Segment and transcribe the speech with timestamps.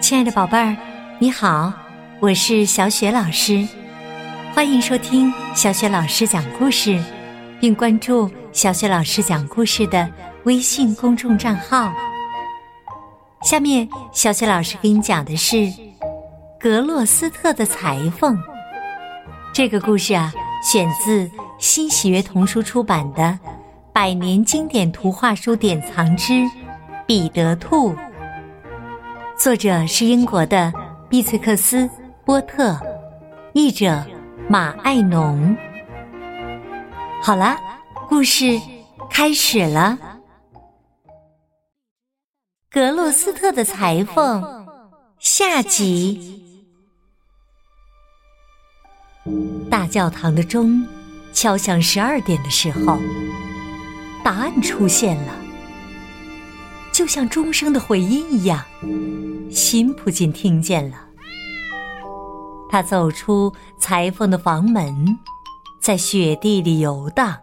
[0.00, 0.76] 亲爱的宝贝儿，
[1.18, 1.72] 你好，
[2.20, 3.66] 我是小雪老师，
[4.54, 7.02] 欢迎收听小雪老师讲故事，
[7.60, 10.08] 并关注小雪老师讲故事的
[10.44, 11.92] 微信公众账号。
[13.42, 15.72] 下面，小雪老师给你讲的是
[16.60, 18.38] 格洛斯特的裁缝。
[19.52, 20.32] 这个故事啊，
[20.62, 21.28] 选自
[21.58, 23.22] 新喜悦童书出版的
[23.92, 26.44] 《百年经典图画书典藏之
[27.06, 27.92] 彼得兔》。
[29.38, 30.72] 作者是英国的
[31.10, 31.82] 碧翠克斯·
[32.24, 32.80] 波特，
[33.52, 34.02] 译者
[34.48, 35.54] 马爱农。
[37.22, 37.60] 好啦，
[38.08, 38.58] 故事
[39.10, 39.98] 开始了。
[42.70, 44.66] 格洛斯特的裁缝
[45.18, 46.42] 下集。
[49.70, 50.82] 大教堂的钟
[51.34, 52.98] 敲响十二点的时候，
[54.24, 55.45] 答案出现了。
[56.96, 58.64] 就像钟声的回音一样，
[59.50, 61.06] 辛普金听见了。
[62.70, 65.18] 他走出裁缝的房门，
[65.78, 67.38] 在雪地里游荡。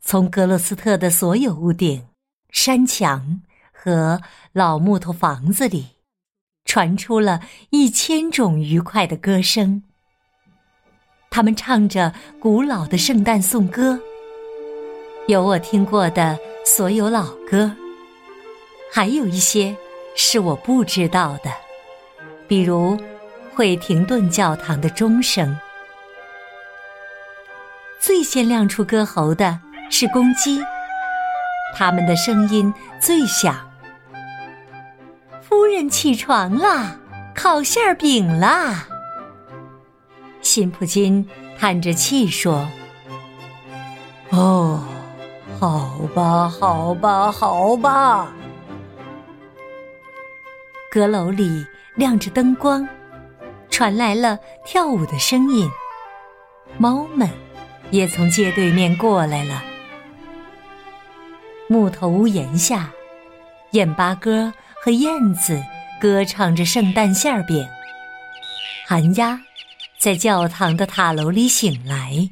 [0.00, 2.06] 从格洛斯特的所有屋顶、
[2.50, 3.42] 山墙
[3.72, 4.20] 和
[4.52, 5.84] 老木头房子里，
[6.64, 9.82] 传出了一千种愉快的歌声。
[11.28, 13.98] 他们唱着古老的圣诞颂歌，
[15.26, 16.38] 有我听过的。
[16.68, 17.72] 所有老歌，
[18.92, 19.74] 还有一些
[20.14, 21.50] 是我不知道的，
[22.46, 22.94] 比如
[23.54, 25.58] 惠廷顿教堂的钟声。
[27.98, 29.58] 最先亮出歌喉的
[29.90, 30.60] 是公鸡，
[31.74, 33.66] 它们的声音最响。
[35.40, 37.00] 夫人起床啦，
[37.34, 38.86] 烤馅饼啦。
[40.42, 41.26] 辛普金
[41.58, 42.68] 叹着气说
[44.28, 44.84] ：“哦。”
[45.60, 48.32] 好吧，好吧，好吧。
[50.90, 52.88] 阁楼里亮着灯光，
[53.68, 55.68] 传来了跳舞的声音。
[56.78, 57.28] 猫们
[57.90, 59.64] 也从街对面过来了。
[61.68, 62.90] 木头屋檐下，
[63.72, 64.52] 燕八哥
[64.82, 65.60] 和燕子
[66.00, 67.66] 歌唱着圣诞馅饼。
[68.86, 69.40] 寒鸦
[69.98, 72.30] 在教堂的塔楼里醒来。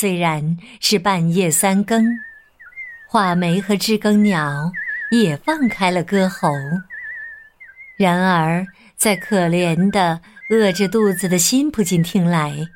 [0.00, 2.02] 虽然是半夜三更，
[3.06, 4.72] 画眉和知更鸟
[5.10, 6.48] 也放开了歌喉。
[7.98, 8.66] 然而，
[8.96, 12.66] 在可怜的饿着肚子的辛普金听来，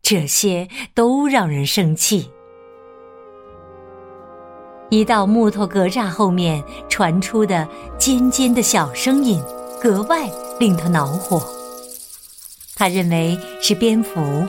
[0.00, 2.30] 这些都让人生气。
[4.90, 9.42] 一道木头格栅后面传出的尖尖的小声音，
[9.82, 11.44] 格外令他恼火。
[12.76, 14.46] 他认为是蝙蝠。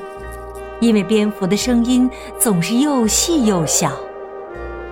[0.81, 3.91] 因为蝙蝠的声音总是又细又小，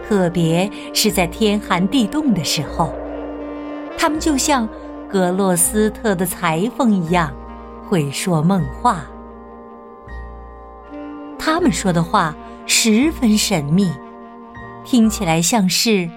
[0.08, 2.94] 特别是在天寒地冻的时候，
[3.98, 4.70] 它们就像
[5.12, 7.34] 格洛斯特的裁缝一样，
[7.88, 9.04] 会说梦话。
[11.40, 12.36] 他们说的话
[12.68, 13.92] 十分神秘，
[14.86, 16.08] 听起来像是：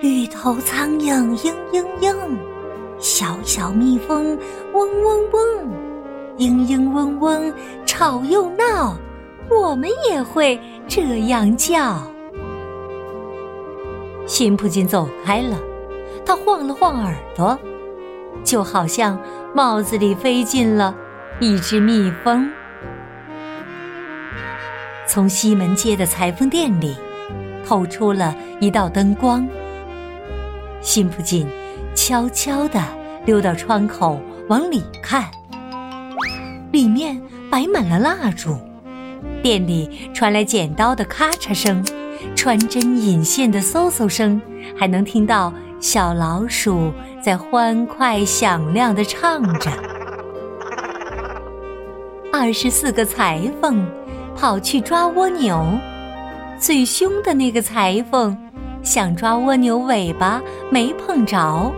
[0.00, 2.16] 绿头苍蝇嘤嘤嘤，
[2.98, 4.36] 小小蜜蜂
[4.72, 5.89] 嗡嗡嗡。
[6.40, 7.52] 嘤嘤嗡嗡，
[7.84, 8.96] 吵又闹，
[9.50, 10.58] 我们也会
[10.88, 12.02] 这样叫。
[14.24, 15.58] 辛普金走开了，
[16.24, 17.58] 他晃了晃耳朵，
[18.42, 19.20] 就好像
[19.54, 20.96] 帽子里飞进了
[21.40, 22.50] 一只蜜蜂。
[25.06, 26.96] 从西门街的裁缝店里
[27.66, 29.46] 透出了一道灯光。
[30.80, 31.46] 辛普金
[31.94, 32.82] 悄悄地
[33.26, 34.18] 溜到窗口
[34.48, 35.24] 往里看。
[36.72, 37.20] 里面
[37.50, 38.56] 摆满了蜡烛，
[39.42, 41.84] 店里传来剪刀的咔嚓声，
[42.36, 44.40] 穿针引线的嗖嗖声，
[44.76, 49.70] 还能听到小老鼠在欢快响亮的唱着。
[52.32, 53.84] 二十四个裁缝
[54.36, 55.64] 跑去抓蜗牛，
[56.58, 58.36] 最凶的那个裁缝
[58.82, 61.72] 想抓蜗牛尾巴，没碰着，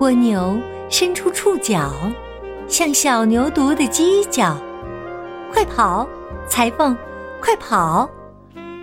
[0.00, 0.58] 蜗牛
[0.88, 1.92] 伸出触角。
[2.70, 4.56] 像小牛犊的犄角，
[5.52, 6.08] 快跑，
[6.46, 6.96] 裁缝，
[7.40, 8.08] 快跑，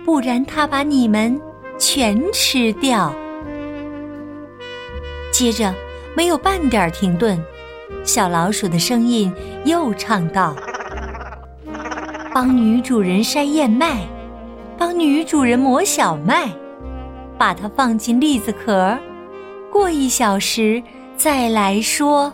[0.04, 1.40] 不然他把你们
[1.78, 3.10] 全吃掉。
[5.32, 5.74] 接着，
[6.14, 7.42] 没有半点停顿，
[8.04, 9.32] 小老鼠的声音
[9.64, 10.54] 又唱道
[12.34, 14.02] ：“帮女主人筛燕麦，
[14.76, 16.50] 帮女主人磨小麦，
[17.38, 18.98] 把它放进栗子壳，
[19.72, 20.82] 过一小时
[21.16, 22.30] 再来说。”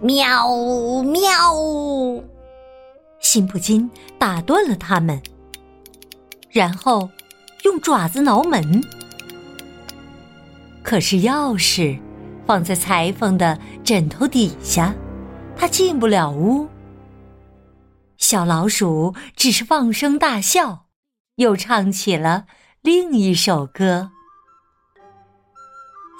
[0.00, 2.22] 喵喵！
[3.20, 5.20] 辛普金打断了他们，
[6.50, 7.08] 然后
[7.64, 8.82] 用爪子挠门。
[10.82, 11.98] 可是钥匙
[12.46, 14.94] 放在裁缝的枕头底下，
[15.56, 16.68] 他进不了屋。
[18.18, 20.86] 小老鼠只是放声大笑，
[21.36, 22.46] 又唱起了
[22.82, 24.10] 另一首歌。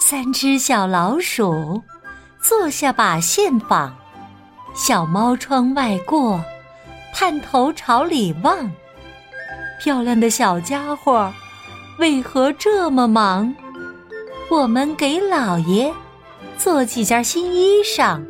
[0.00, 1.82] 三只小老鼠
[2.48, 3.90] 坐下把线纺，
[4.72, 6.40] 小猫窗外过，
[7.12, 8.70] 探头朝里望。
[9.81, 11.32] 漂亮的小家伙，
[11.98, 13.52] 为何这么忙？
[14.48, 15.93] 我们给老爷
[16.56, 18.22] 做几件新衣裳，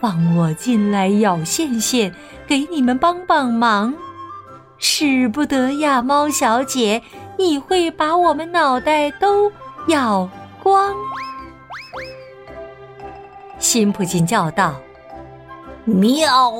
[0.00, 2.14] 放我进来咬线线，
[2.46, 3.92] 给你们帮帮忙。
[4.78, 7.02] 使不得呀，猫小姐，
[7.38, 9.52] 你会把我们脑袋都
[9.88, 10.26] 咬
[10.62, 10.94] 光。
[13.62, 14.74] 辛普金叫道
[15.86, 16.50] ：“喵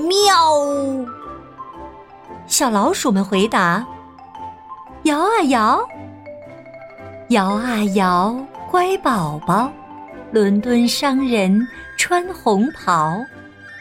[0.00, 1.06] 喵！”
[2.48, 3.86] 小老鼠们回答
[5.04, 5.80] ：“摇啊摇。”
[7.30, 8.36] 摇啊摇，
[8.68, 9.70] 乖宝宝，
[10.32, 11.56] 伦敦商人
[11.96, 13.16] 穿红袍，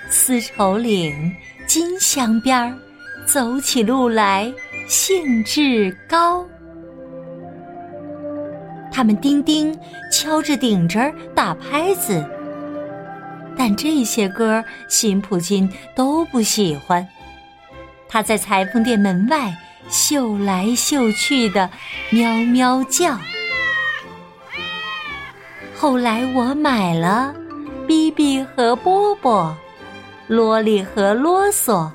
[0.07, 1.35] 丝绸领，
[1.65, 2.77] 金镶边儿，
[3.25, 4.53] 走起路来
[4.87, 6.45] 兴致高。
[8.91, 9.77] 他们叮叮
[10.11, 12.23] 敲着顶针儿打拍子，
[13.57, 17.05] 但这些歌辛普金都不喜欢。
[18.07, 19.53] 他在裁缝店门外
[19.89, 21.69] 嗅来嗅去的
[22.09, 23.17] 喵喵叫。
[25.75, 27.33] 后来我买了
[27.87, 29.55] 比比和波波，
[30.27, 31.91] 啰里和啰嗦，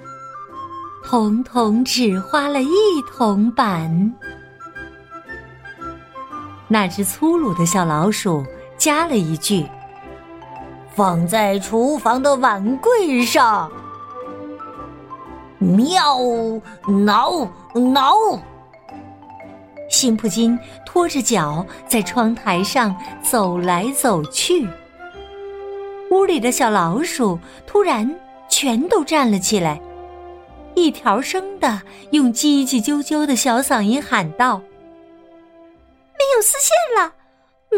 [1.05, 2.69] 统统只花了一
[3.11, 4.15] 铜板。
[6.69, 8.45] 那只粗鲁的小老鼠
[8.79, 9.67] 加了一句
[10.95, 13.71] ：“放在厨房的碗柜上。”
[15.59, 16.19] 喵，
[17.07, 18.15] 挠挠。
[19.89, 24.67] 辛普金拖着脚在窗台上走来走去，
[26.11, 28.11] 屋里的小老鼠突然
[28.49, 29.81] 全都站了起来，
[30.75, 31.81] 一条声的
[32.11, 34.57] 用叽叽啾啾的小嗓音喊道
[36.19, 36.75] ：“没有丝线
[37.05, 37.13] 了，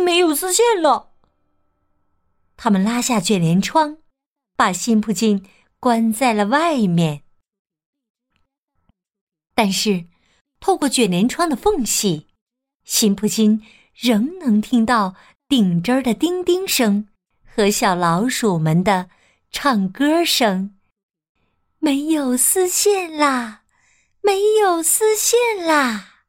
[0.05, 1.09] 没有丝线了！”
[2.57, 3.99] 他们拉下卷帘窗，
[4.57, 5.47] 把辛普金
[5.79, 7.23] 关在了外面，
[9.55, 10.07] 但是。
[10.61, 12.29] 透过卷帘窗的缝隙，
[12.85, 13.63] 辛普金
[13.93, 15.15] 仍能听到
[15.47, 17.07] 顶针儿的叮叮声
[17.45, 19.11] 和小老鼠们的
[19.51, 20.75] 唱歌声。
[21.81, 23.65] 没有丝线啦，
[24.23, 26.23] 没有丝线啦！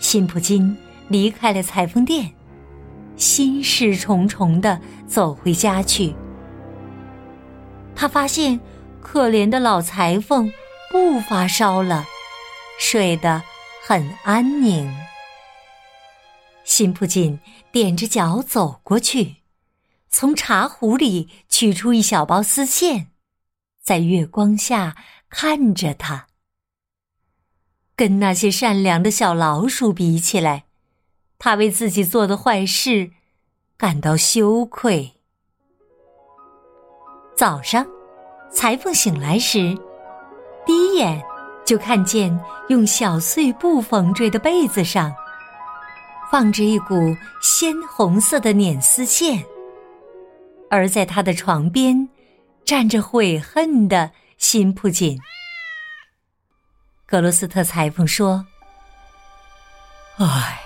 [0.00, 0.78] 辛普金
[1.08, 2.35] 离开了裁缝店，
[3.16, 6.14] 心事重重的走回家去。
[7.94, 8.60] 他发现，
[9.00, 10.52] 可怜的老裁缝。
[10.88, 12.06] 不发烧了，
[12.78, 13.42] 睡得
[13.84, 14.88] 很安宁。
[16.64, 17.40] 辛普金
[17.72, 19.38] 踮着脚走过去，
[20.08, 23.08] 从茶壶里取出一小包丝线，
[23.82, 24.96] 在月光下
[25.28, 26.28] 看着他。
[27.96, 30.65] 跟那些善良的小老鼠比起来，
[31.38, 33.10] 他为自己做的坏事
[33.76, 35.12] 感到羞愧。
[37.36, 37.86] 早上，
[38.50, 39.76] 裁缝醒来时。
[40.64, 41.22] 第一眼
[41.64, 42.36] 就看见
[42.68, 45.14] 用小碎布缝缀的被子上，
[46.30, 49.44] 放着一股鲜红色的捻丝线，
[50.70, 52.08] 而在他的床边
[52.64, 55.20] 站着悔恨的辛普金。
[57.04, 58.44] 格罗斯特裁缝说
[60.18, 60.60] ：“唉，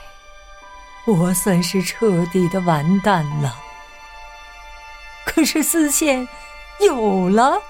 [1.06, 3.56] 我算是彻底的完蛋了。
[5.26, 6.28] 可是丝线
[6.80, 7.60] 有了。”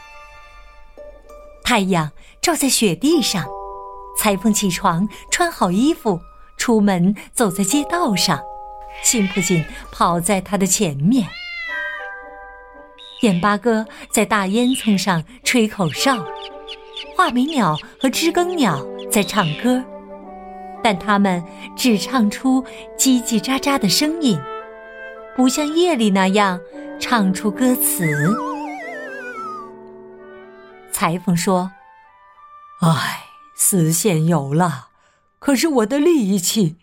[1.62, 2.10] 太阳
[2.42, 3.46] 照在雪地上，
[4.18, 6.20] 裁缝起床，穿好衣服，
[6.56, 8.40] 出门走在街道上。
[9.02, 11.26] 辛普金跑在他的前面。
[13.22, 16.25] 眼巴哥在大烟囱上吹口哨，
[17.16, 19.82] 画眉鸟和知更鸟在唱歌，
[20.82, 21.42] 但他们
[21.76, 22.62] 只唱出
[22.99, 24.38] 叽叽喳喳的声音，
[25.37, 26.60] 不像夜里那样
[26.99, 28.06] 唱出歌词。
[30.92, 31.70] 裁缝说
[32.82, 33.25] ：“唉，
[33.56, 34.88] 丝线有了，
[35.38, 36.76] 可是我的力气，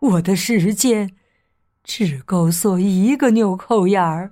[0.00, 1.10] 我的时间，
[1.82, 4.30] 只够做一个纽扣眼儿。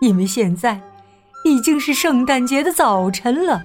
[0.00, 0.80] 因为现在
[1.44, 3.62] 已经是圣诞节的早晨了，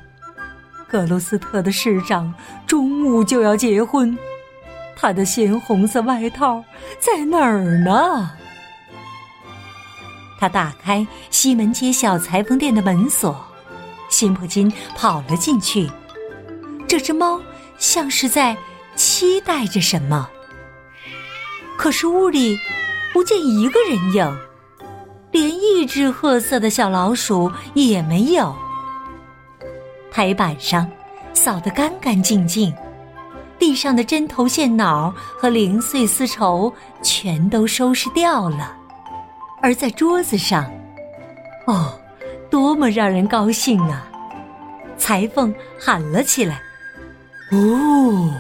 [0.88, 2.34] 格罗斯特的市长
[2.66, 4.18] 中午就要结婚，
[5.00, 6.64] 他的鲜红色外套
[7.00, 8.32] 在哪儿呢？”
[10.40, 13.46] 他打开西门街小裁缝店的门锁。
[14.10, 15.90] 辛普金跑了进去，
[16.88, 17.42] 这只猫
[17.78, 18.56] 像是在
[18.96, 20.30] 期待着什么。
[21.78, 22.58] 可是屋里
[23.12, 24.40] 不见一个人影，
[25.32, 28.56] 连一只褐色的小老鼠也没有。
[30.10, 30.90] 台板上
[31.34, 32.74] 扫得干干净净，
[33.60, 38.76] 地上的针头线脑和零碎丝绸全都收拾掉了，
[39.62, 40.72] 而在桌子上，
[41.66, 42.00] 哦，
[42.50, 44.08] 多么让人高兴啊！
[44.98, 46.62] 裁缝喊了起来
[47.52, 48.34] ：“哦！”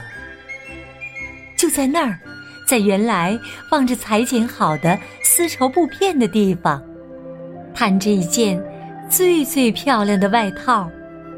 [1.58, 2.20] 就在那儿，
[2.68, 3.38] 在原来
[3.70, 6.82] 放着裁剪好的丝绸布片的地方，
[7.74, 8.64] 摊着一件
[9.10, 10.90] 最最漂亮的外套。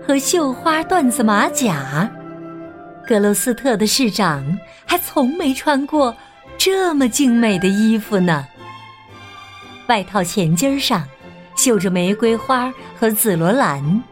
[0.07, 2.09] 和绣花缎子马甲，
[3.09, 4.45] 格罗斯特的市长
[4.85, 6.15] 还从没穿过
[6.59, 8.47] 这么精美的衣服呢。
[9.87, 11.03] 外套前襟上
[11.57, 14.03] 绣着玫瑰花和紫罗兰，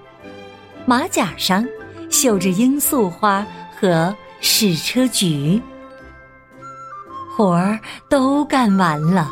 [0.87, 1.63] 马甲上
[2.09, 3.45] 绣着罂粟花
[3.79, 5.61] 和矢车菊。
[7.35, 9.31] 活儿都干完了，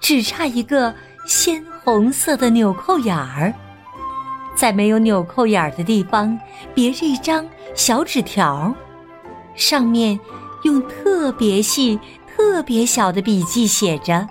[0.00, 0.92] 只差一个
[1.24, 3.54] 鲜红色的纽扣眼儿。
[4.56, 6.36] 在没有纽扣眼儿的地方
[6.74, 8.74] 别着一张小纸条，
[9.58, 10.18] 上面
[10.62, 14.26] 用特别细、特别小的笔记写着：“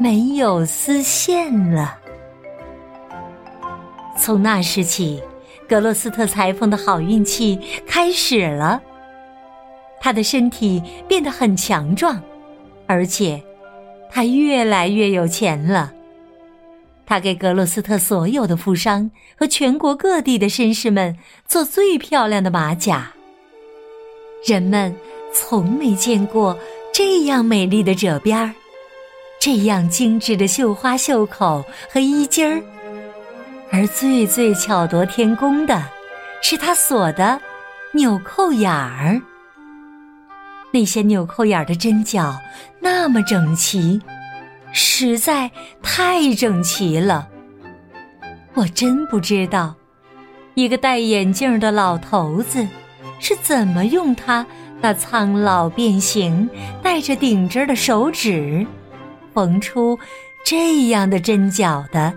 [0.00, 1.96] 没有丝线了。”
[4.18, 5.22] 从那时起，
[5.68, 8.80] 格洛斯特裁缝的好运气开始了。
[10.00, 12.20] 他的身体变得很强壮，
[12.86, 13.40] 而且
[14.10, 15.92] 他越来越有钱了。
[17.04, 23.12] 他给格洛斯特所有的富商和全国各地的绅士们做最漂亮的马甲。
[24.44, 24.94] 人们
[25.32, 26.58] 从没见过
[26.92, 28.54] 这样美丽的褶边儿，
[29.40, 32.62] 这样精致的绣花袖口和衣襟儿。
[33.70, 35.82] 而最最巧夺天工的，
[36.40, 37.40] 是他锁的
[37.92, 39.20] 纽扣眼儿。
[40.70, 42.34] 那些纽扣眼儿的针脚
[42.80, 44.00] 那么整齐。
[44.70, 45.50] 实在
[45.82, 47.26] 太整齐了，
[48.52, 49.74] 我真不知道，
[50.54, 52.66] 一个戴眼镜的老头子
[53.18, 54.46] 是怎么用他
[54.80, 56.48] 那苍老变形、
[56.82, 58.66] 带着顶针的手指
[59.34, 59.98] 缝出
[60.44, 62.12] 这样的针脚的。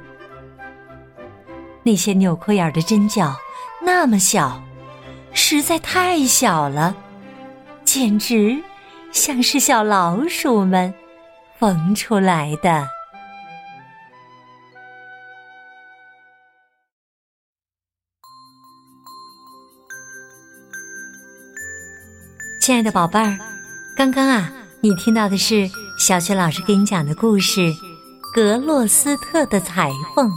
[1.83, 3.35] 那些纽扣眼的针脚
[3.81, 4.61] 那么小，
[5.33, 6.95] 实在太小了，
[7.83, 8.61] 简直
[9.11, 10.93] 像是小老鼠们。
[11.57, 12.87] 缝出来的，
[22.61, 23.39] 亲爱的宝贝儿，
[23.95, 27.59] 刚刚啊，你听到的是小雪老师给你讲的故事
[28.31, 30.29] 《格洛斯特的裁缝》，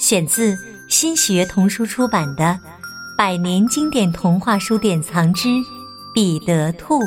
[0.00, 2.44] 选自新学童书出版的
[3.16, 5.48] 《百年经典童话书典藏之
[6.12, 6.98] 彼得兔》。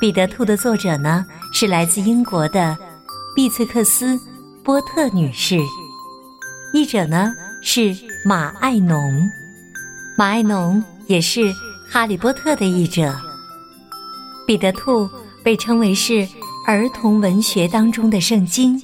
[0.00, 2.78] 彼得兔的作者呢是来自英国的
[3.34, 4.14] 碧翠克斯·
[4.62, 5.58] 波特女士，
[6.72, 7.92] 译者呢是
[8.24, 9.28] 马爱农。
[10.16, 11.40] 马爱农也是
[11.88, 13.14] 《哈利波特》的译者。
[14.46, 15.08] 彼得兔
[15.42, 16.26] 被称为是
[16.66, 18.80] 儿童文学当中的圣经，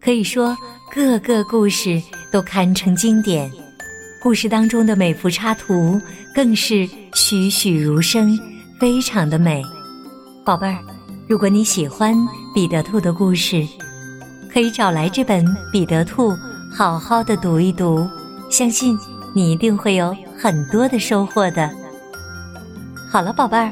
[0.00, 0.56] 可以说
[0.92, 3.50] 各个故事都堪称经典，
[4.22, 6.00] 故事当中的每幅插图
[6.34, 8.38] 更是栩栩如生，
[8.80, 9.62] 非常的美。
[10.44, 10.78] 宝贝儿，
[11.28, 12.14] 如果你喜欢
[12.54, 13.66] 彼得兔的故事，
[14.52, 16.32] 可以找来这本《彼得兔》，
[16.74, 18.06] 好好的读一读，
[18.50, 18.98] 相信
[19.34, 21.70] 你一定会有很多的收获的。
[23.12, 23.70] 好了，宝贝儿，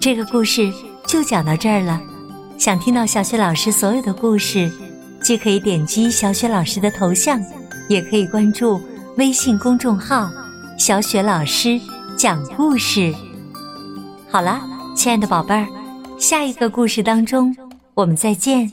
[0.00, 0.72] 这个故事
[1.04, 2.00] 就讲到这儿了。
[2.56, 4.70] 想听到小雪老师所有的故事，
[5.20, 7.42] 既可以点击小雪老师的头像，
[7.88, 8.80] 也可以关注
[9.16, 10.30] 微信公众号
[10.78, 11.80] “小雪老师
[12.16, 13.12] 讲故事”。
[14.30, 14.60] 好了，
[14.94, 15.66] 亲爱的宝贝儿。
[16.16, 17.52] 下一个故事当中，
[17.94, 18.70] 我们再见。